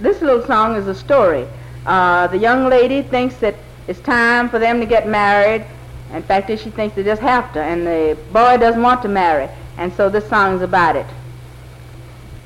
this 0.00 0.20
little 0.22 0.44
song 0.46 0.76
is 0.76 0.86
a 0.88 0.94
story. 0.94 1.46
Uh, 1.86 2.26
the 2.26 2.38
young 2.38 2.68
lady 2.68 3.02
thinks 3.02 3.36
that 3.36 3.54
it's 3.86 4.00
time 4.00 4.48
for 4.48 4.58
them 4.58 4.80
to 4.80 4.86
get 4.86 5.08
married. 5.08 5.64
In 6.12 6.22
fact, 6.22 6.48
she 6.48 6.70
thinks 6.70 6.96
they 6.96 7.04
just 7.04 7.22
have 7.22 7.52
to, 7.52 7.62
and 7.62 7.86
the 7.86 8.18
boy 8.32 8.56
doesn't 8.56 8.82
want 8.82 9.02
to 9.02 9.08
marry. 9.08 9.48
And 9.78 9.92
so 9.92 10.08
this 10.08 10.28
song 10.28 10.56
is 10.56 10.62
about 10.62 10.96
it. 10.96 11.06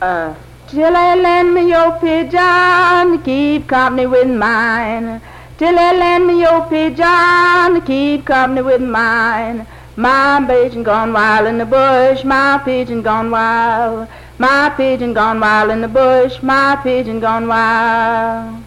Uh, 0.02 0.34
Tilly 0.68 1.20
lend 1.20 1.54
me 1.54 1.68
your 1.68 1.92
pigeon 1.98 2.32
to 2.32 3.20
keep 3.24 3.68
company 3.68 4.06
with 4.06 4.28
mine. 4.28 5.20
Tilly 5.56 5.74
lend 5.74 6.26
me 6.26 6.40
your 6.40 6.66
pigeon 6.68 7.74
to 7.74 7.82
keep 7.84 8.26
company 8.26 8.62
with 8.62 8.82
mine. 8.82 9.66
My 9.96 10.44
pigeon 10.44 10.82
gone 10.82 11.12
wild 11.12 11.46
in 11.46 11.58
the 11.58 11.64
bush, 11.64 12.24
my 12.24 12.60
pigeon 12.64 13.02
gone 13.02 13.30
wild. 13.30 14.08
My 14.38 14.70
pigeon 14.76 15.14
gone 15.14 15.38
wild 15.38 15.70
in 15.70 15.82
the 15.82 15.88
bush, 15.88 16.42
my 16.42 16.74
pigeon 16.82 17.20
gone 17.20 17.46
wild. 17.46 18.60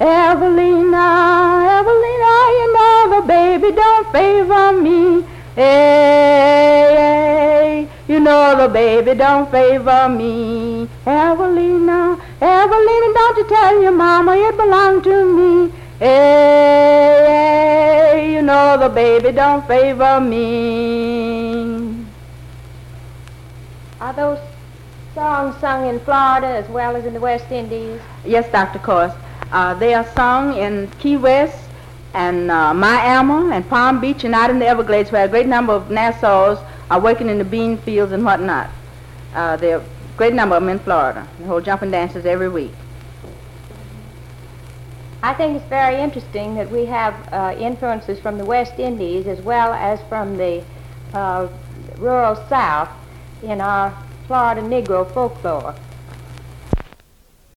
Evelina, 0.00 1.06
Evelina, 1.78 2.32
you 2.58 2.72
know 2.74 3.20
the 3.20 3.26
baby 3.28 3.70
don't 3.70 4.10
favor 4.10 4.72
me. 4.72 5.24
Hey, 5.54 6.94
hey, 6.98 7.88
you 8.08 8.18
know 8.18 8.56
the 8.56 8.68
baby 8.68 9.14
don't 9.14 9.48
favor 9.50 10.08
me. 10.08 10.88
Evelina, 11.06 12.18
Evelina, 12.40 13.14
don't 13.14 13.38
you 13.38 13.46
tell 13.48 13.80
your 13.82 13.92
mama 13.92 14.34
it 14.36 14.56
belonged 14.56 14.85
the 18.78 18.88
baby 18.88 19.32
don't 19.32 19.66
favor 19.66 20.20
me. 20.20 22.04
Are 24.00 24.12
those 24.12 24.38
songs 25.14 25.56
sung 25.60 25.88
in 25.88 25.98
Florida 26.00 26.46
as 26.46 26.68
well 26.68 26.96
as 26.96 27.06
in 27.06 27.14
the 27.14 27.20
West 27.20 27.50
Indies? 27.50 28.00
Yes, 28.24 28.50
Dr. 28.52 28.78
Corse. 28.78 29.12
Uh, 29.52 29.74
they 29.74 29.94
are 29.94 30.06
sung 30.14 30.56
in 30.56 30.90
Key 30.98 31.16
West 31.16 31.68
and 32.14 32.50
uh, 32.50 32.74
Miami 32.74 33.54
and 33.54 33.68
Palm 33.68 34.00
Beach 34.00 34.24
and 34.24 34.34
out 34.34 34.50
in 34.50 34.58
the 34.58 34.66
Everglades 34.66 35.12
where 35.12 35.24
a 35.24 35.28
great 35.28 35.46
number 35.46 35.72
of 35.72 35.88
Nassaus 35.88 36.62
are 36.90 37.00
working 37.00 37.28
in 37.28 37.38
the 37.38 37.44
bean 37.44 37.78
fields 37.78 38.12
and 38.12 38.24
whatnot. 38.24 38.70
Uh, 39.34 39.56
there 39.56 39.78
are 39.78 39.80
a 39.80 39.84
great 40.16 40.34
number 40.34 40.56
of 40.56 40.62
them 40.62 40.70
in 40.70 40.78
Florida. 40.78 41.26
They 41.38 41.46
hold 41.46 41.64
jumping 41.64 41.90
dances 41.90 42.26
every 42.26 42.48
week. 42.48 42.72
I 45.26 45.34
think 45.34 45.56
it's 45.56 45.68
very 45.68 46.00
interesting 46.00 46.54
that 46.54 46.70
we 46.70 46.84
have 46.84 47.14
uh, 47.32 47.56
influences 47.58 48.20
from 48.20 48.38
the 48.38 48.44
West 48.44 48.78
Indies 48.78 49.26
as 49.26 49.40
well 49.42 49.72
as 49.72 50.00
from 50.08 50.36
the 50.36 50.62
uh, 51.14 51.48
rural 51.98 52.36
South 52.48 52.88
in 53.42 53.60
our 53.60 53.92
Florida 54.28 54.60
Negro 54.62 55.04
folklore. 55.12 55.74